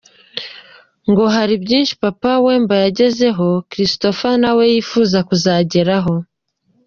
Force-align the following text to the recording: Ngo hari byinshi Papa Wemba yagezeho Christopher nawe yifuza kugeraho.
Ngo 1.09 1.23
hari 1.35 1.53
byinshi 1.63 1.93
Papa 2.03 2.31
Wemba 2.45 2.75
yagezeho 2.83 3.47
Christopher 3.71 4.33
nawe 4.41 4.63
yifuza 4.73 5.17
kugeraho. 5.29 6.13